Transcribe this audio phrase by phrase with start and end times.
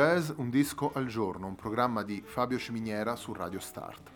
[0.00, 4.10] Jazz Un disco al giorno, un programma di Fabio Ciminiera su Radio Start.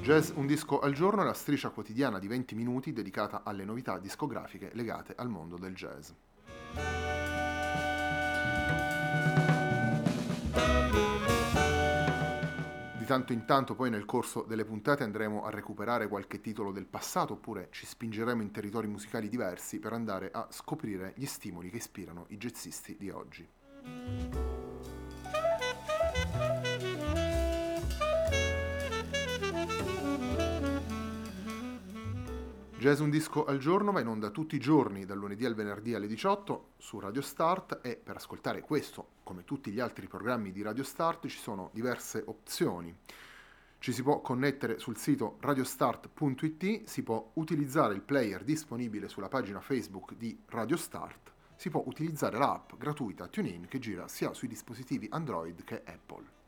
[0.00, 3.98] Jazz Un disco al giorno è la striscia quotidiana di 20 minuti dedicata alle novità
[3.98, 6.08] discografiche legate al mondo del jazz.
[13.10, 17.32] Tanto in tanto poi nel corso delle puntate andremo a recuperare qualche titolo del passato
[17.32, 22.26] oppure ci spingeremo in territori musicali diversi per andare a scoprire gli stimoli che ispirano
[22.28, 23.48] i jazzisti di oggi.
[32.80, 35.92] Jazz Un Disco al giorno va in onda tutti i giorni, dal lunedì al venerdì
[35.92, 40.62] alle 18 su Radio Start e per ascoltare questo, come tutti gli altri programmi di
[40.62, 42.96] Radio Start, ci sono diverse opzioni.
[43.78, 49.60] Ci si può connettere sul sito radiostart.it, si può utilizzare il player disponibile sulla pagina
[49.60, 55.06] Facebook di Radio Start, si può utilizzare l'app gratuita TuneIn che gira sia sui dispositivi
[55.10, 56.38] Android che Apple.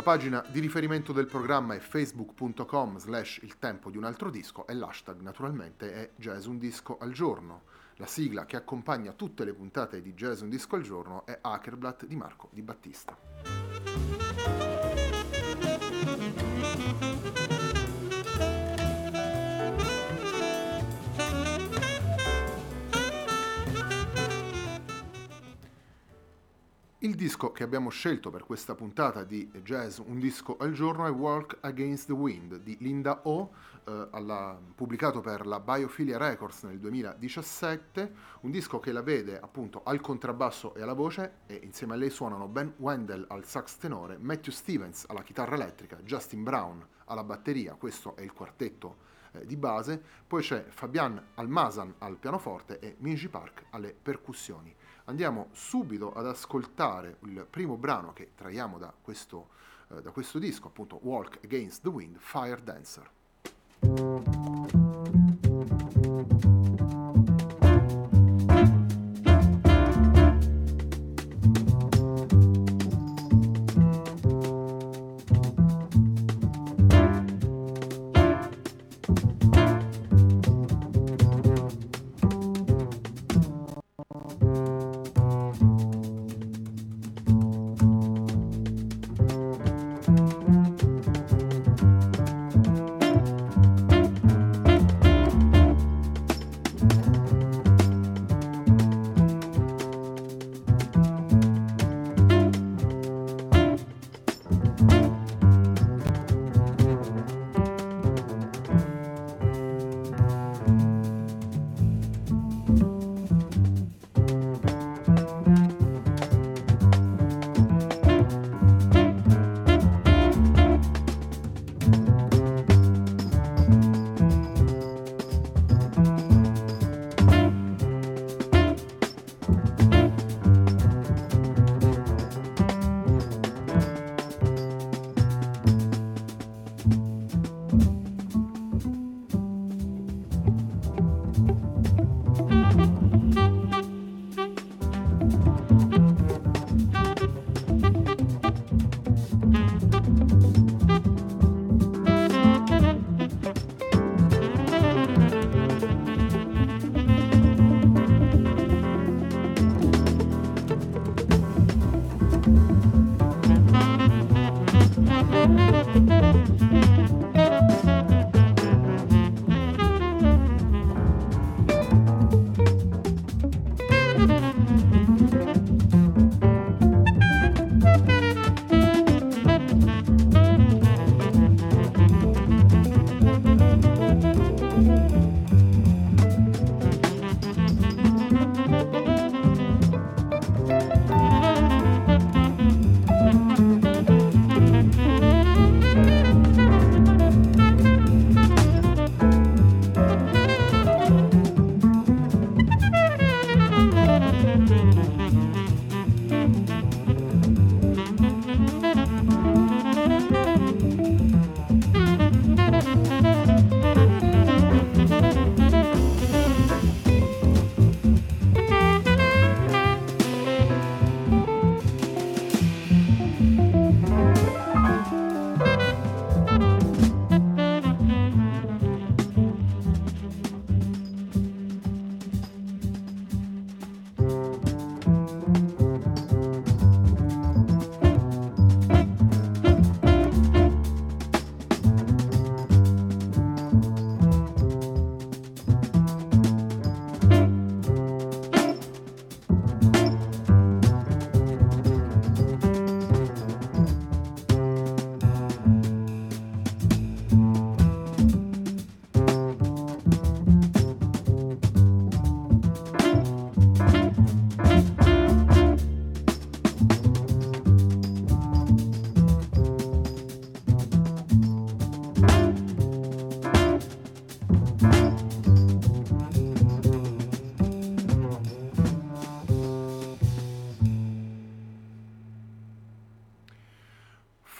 [0.00, 4.66] La pagina di riferimento del programma è facebook.com slash il tempo di un altro disco
[4.66, 7.64] e l'hashtag naturalmente è jazz un disco al giorno.
[7.96, 12.06] La sigla che accompagna tutte le puntate di Jazz un disco al giorno è Hackerblatt
[12.06, 14.29] di Marco Di Battista.
[27.20, 31.58] Disco che abbiamo scelto per questa puntata di Jazz Un disco al giorno è Walk
[31.60, 33.50] Against the Wind di Linda O,
[33.84, 39.82] eh, alla, pubblicato per la Biophilia Records nel 2017, un disco che la vede appunto
[39.84, 44.16] al contrabbasso e alla voce e insieme a lei suonano Ben Wendell al sax tenore,
[44.16, 49.56] Matthew Stevens alla chitarra elettrica, Justin Brown alla batteria, questo è il quartetto eh, di
[49.56, 54.74] base, poi c'è Fabian Almasan al pianoforte e Minji Park alle percussioni
[55.10, 59.48] andiamo subito ad ascoltare il primo brano che traiamo da questo,
[59.88, 63.10] eh, da questo disco, appunto Walk Against the Wind, Fire Dancer.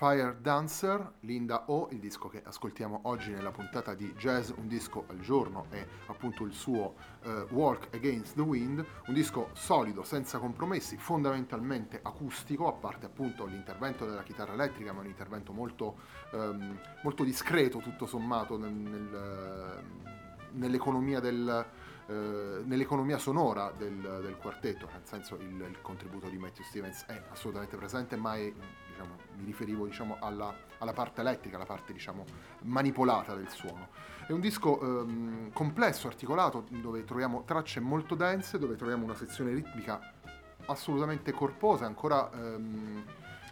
[0.00, 5.04] Fire Dancer, Linda O, il disco che ascoltiamo oggi nella puntata di Jazz Un disco
[5.08, 10.38] al giorno è appunto il suo uh, Walk Against the Wind, un disco solido, senza
[10.38, 15.98] compromessi, fondamentalmente acustico, a parte appunto l'intervento della chitarra elettrica, ma un intervento molto,
[16.32, 19.84] um, molto discreto tutto sommato nel, nel,
[20.52, 21.66] nell'economia del
[22.10, 27.22] eh, nell'economia sonora del, del, quartetto, nel senso il, il, contributo di Matthew Stevens è
[27.30, 28.52] assolutamente presente, ma è,
[28.88, 32.24] diciamo, mi riferivo diciamo, alla, alla, parte elettrica, alla parte diciamo,
[32.62, 33.90] manipolata del suono.
[34.26, 39.52] È un disco ehm, complesso, articolato, dove troviamo tracce molto dense, dove troviamo una sezione
[39.52, 40.12] ritmica
[40.66, 43.04] assolutamente corposa, ancora ehm,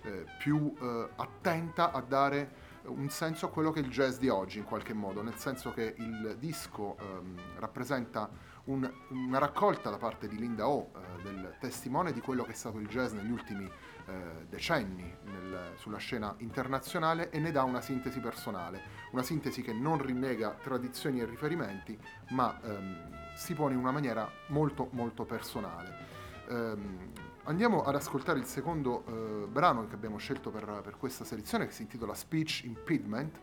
[0.02, 4.28] eh, più eh, attenta a dare un senso a quello che è il jazz di
[4.28, 8.30] oggi in qualche modo, nel senso che il disco ehm, rappresenta
[8.64, 12.54] un, una raccolta da parte di Linda O eh, del testimone di quello che è
[12.54, 17.80] stato il jazz negli ultimi eh, decenni nel, sulla scena internazionale e ne dà una
[17.80, 18.80] sintesi personale,
[19.12, 21.98] una sintesi che non rinnega tradizioni e riferimenti,
[22.30, 26.06] ma ehm, si pone in una maniera molto molto personale.
[26.48, 27.12] Um,
[27.48, 31.72] andiamo ad ascoltare il secondo uh, brano che abbiamo scelto per, per, questa selezione che
[31.72, 33.40] si intitola Speech Impediment.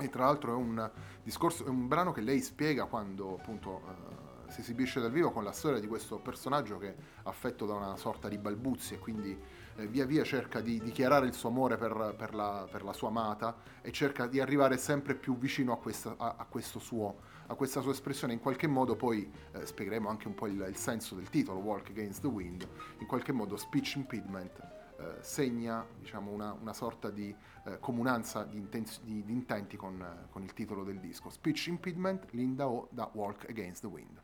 [0.00, 0.90] E tra l'altro è un,
[1.22, 5.44] discorso, è un brano che lei spiega quando appunto uh, si esibisce dal vivo con
[5.44, 6.94] la storia di questo personaggio che è
[7.24, 9.36] affetto da una sorta di balbuzzi e quindi
[9.76, 13.08] eh, via via cerca di dichiarare il suo amore per, per, la, per, la, sua
[13.08, 17.16] amata e cerca di arrivare sempre più vicino a, questa, a, a, suo,
[17.48, 18.32] a questa sua espressione.
[18.32, 21.90] In qualche modo poi eh, spiegheremo anche un po' il, il, senso del titolo, Walk
[21.90, 22.66] Against the Wind,
[22.98, 24.60] in qualche modo speech impediment
[24.98, 27.34] eh, segna diciamo, una, una, sorta di
[27.64, 31.30] eh, comunanza di, intens- di, di intenti con, con, il titolo del disco.
[31.30, 34.20] Speech impediment, Linda O da Walk Against the Wind.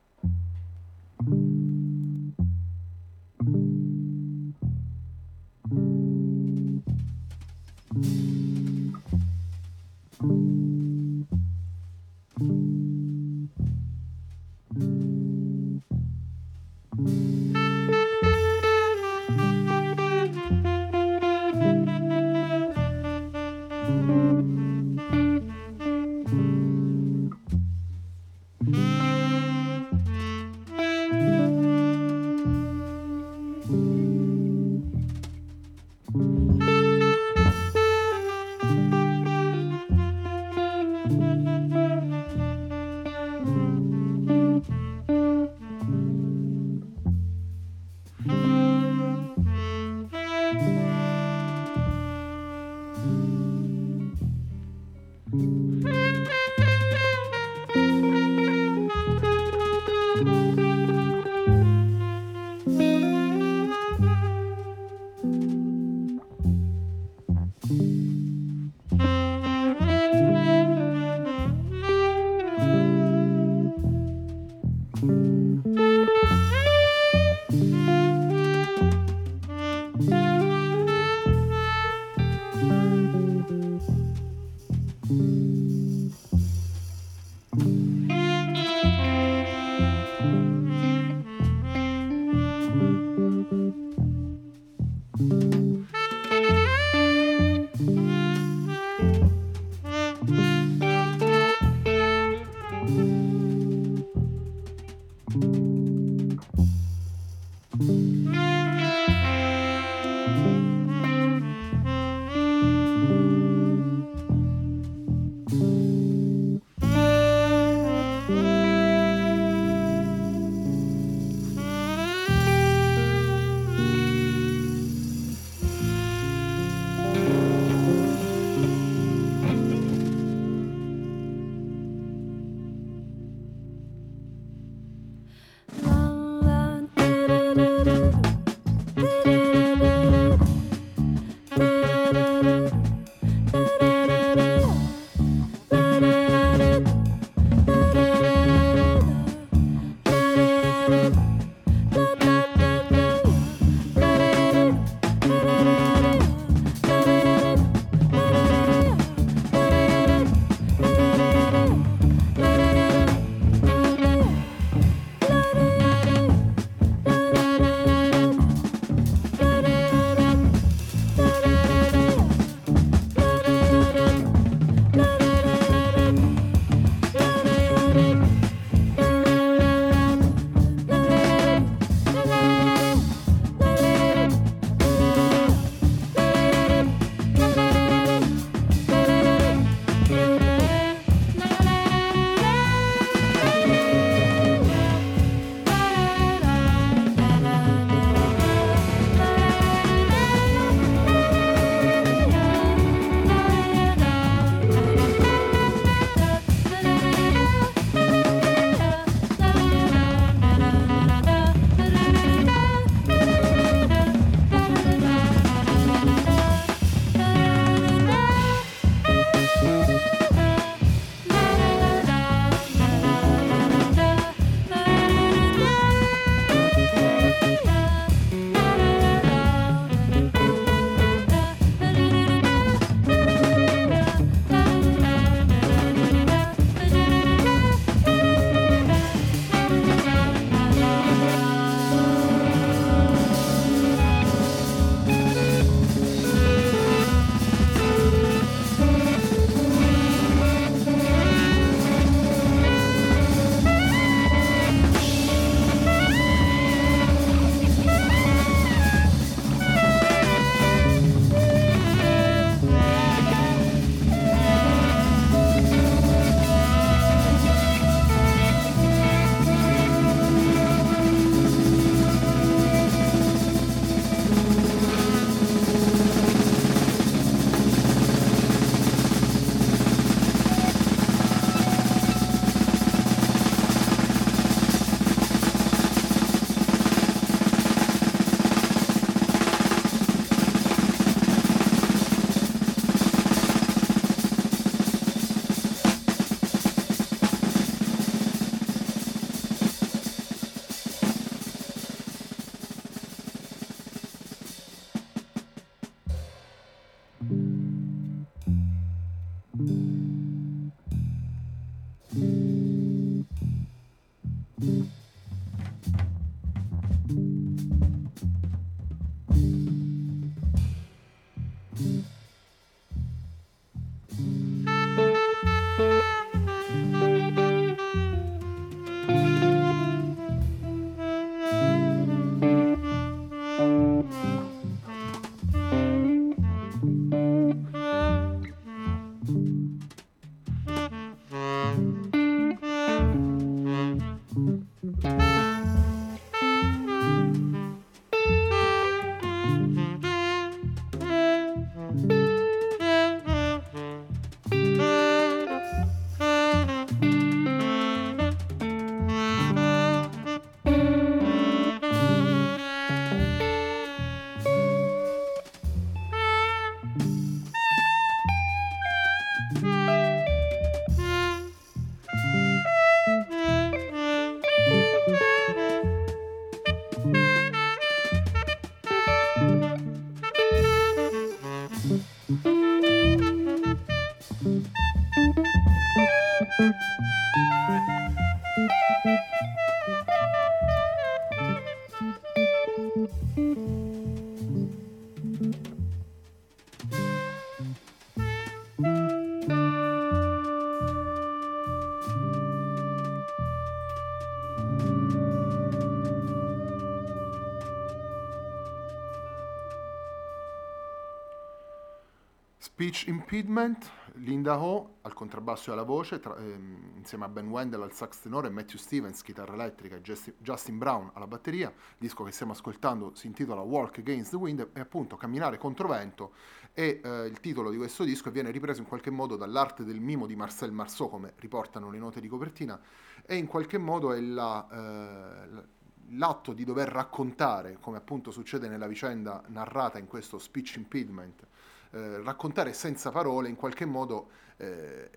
[412.85, 417.81] Speech Impediment, Linda Ho al contrabbasso e alla voce, tra, ehm, insieme a Ben Wendell
[417.81, 421.69] al sax tenore Matthew Stevens, chitarra elettrica e Justin Brown alla batteria.
[421.69, 425.89] Il disco che stiamo ascoltando si intitola Walk Against the Wind e appunto Camminare contro
[425.89, 426.33] vento
[426.75, 430.27] e eh, il titolo di questo disco viene ripreso in qualche modo dall'arte del mimo
[430.27, 432.79] di Marcel Marceau, come riportano le note di copertina,
[433.25, 435.65] e in qualche modo è la, eh,
[436.11, 441.47] l'atto di dover raccontare, come appunto succede nella vicenda narrata in questo speech impediment,
[441.95, 445.09] eh, raccontare senza parole in qualche modo eh,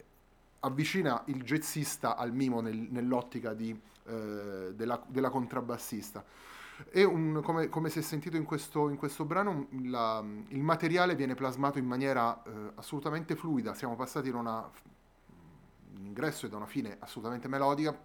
[0.60, 6.24] avvicina il jazzista al mimo nel, nell'ottica di, eh, della, della, contrabbassista.
[6.92, 11.16] E un, come, come, si è sentito in questo, in questo brano, la, il materiale
[11.16, 14.70] viene plasmato in maniera eh, assolutamente fluida, siamo passati da una,
[15.98, 17.98] un ingresso e da una fine assolutamente melodica,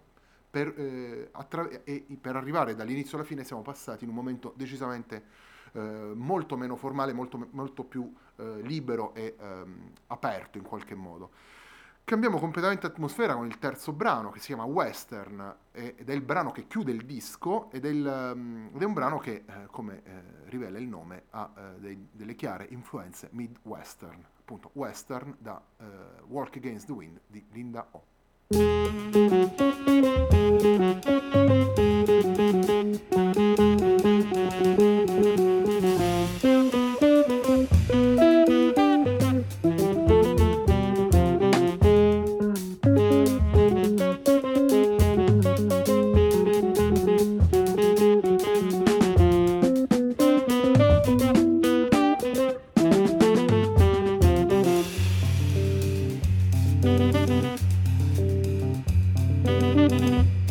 [0.49, 5.51] per, eh, attra- e per arrivare dall'inizio alla fine siamo passati in un momento decisamente
[5.79, 11.31] molto meno formale, molto, molto più eh, libero e ehm, aperto in qualche modo.
[12.05, 16.51] Cambiamo completamente atmosfera con il terzo brano che si chiama Western ed è il brano
[16.51, 20.01] che chiude il disco ed è, il, um, ed è un brano che, eh, come
[20.03, 21.49] eh, rivela il nome, ha
[21.81, 25.83] eh, delle chiare influenze mid-western, appunto western da uh,
[26.27, 28.03] Walk Against the Wind di Linda O.
[56.83, 57.15] thank
[59.45, 60.42] you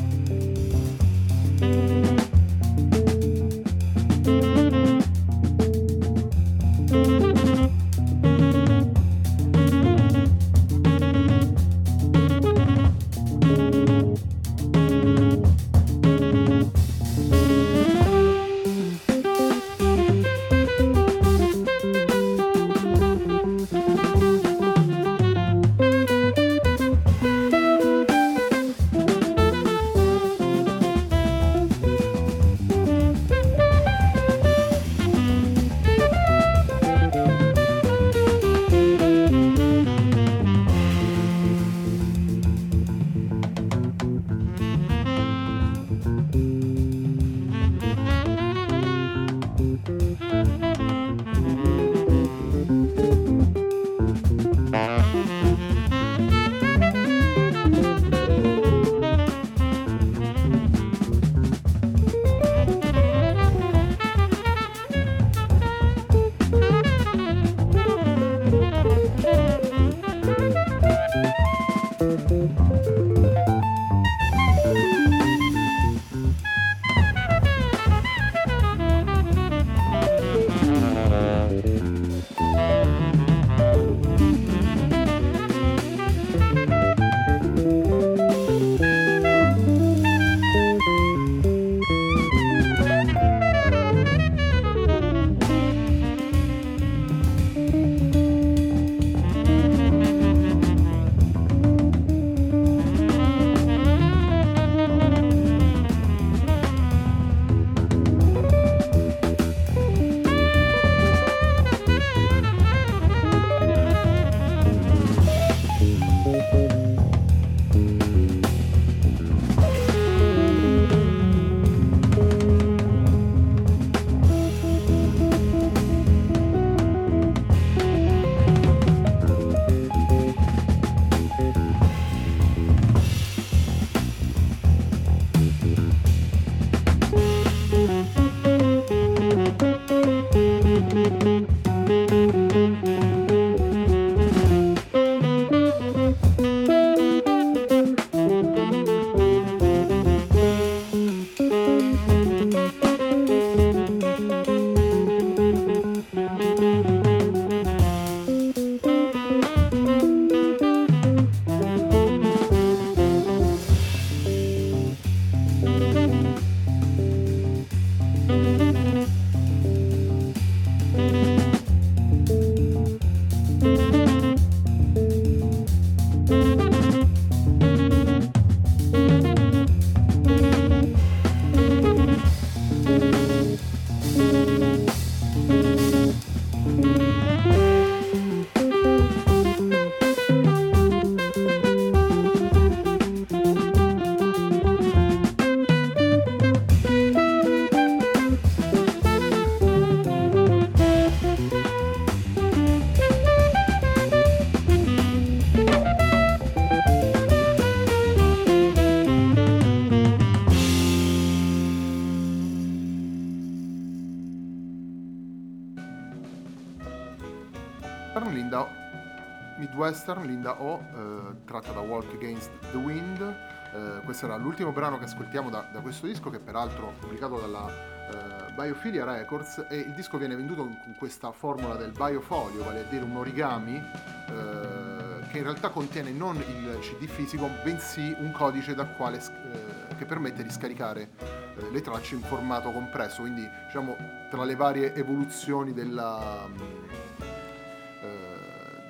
[220.02, 223.20] Midwestern, Linda O, eh, tratta da Walk Against the Wind.
[223.20, 227.68] Eh, questo era l'ultimo brano che ascoltiamo da, da, questo disco, che peraltro pubblicato dalla
[227.68, 232.82] eh, Biophilia Records, e il disco viene venduto con questa formula del biofolio, vale a
[232.84, 238.74] dire un origami eh, che in realtà contiene non il CD fisico, bensì un codice
[238.96, 241.10] quale, eh, che permette di scaricare
[241.56, 243.96] eh, le tracce in formato compresso, quindi diciamo
[244.30, 246.48] tra le varie evoluzioni della,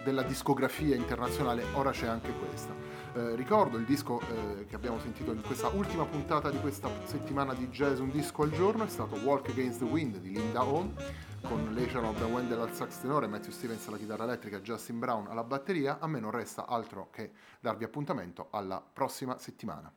[0.05, 2.75] della discografia internazionale ora c'è anche questa.
[3.15, 7.53] Eh, ricordo il disco eh, che abbiamo sentito in questa ultima puntata di questa settimana
[7.53, 10.95] di jazz Un disco al giorno è stato Walk Against the Wind di Linda Home
[11.43, 15.27] con Leisure of the Wendell al sax tenore, Matthew Stevens alla chitarra elettrica, Justin Brown
[15.29, 15.99] alla batteria.
[15.99, 19.93] A me non resta altro che darvi appuntamento alla prossima settimana.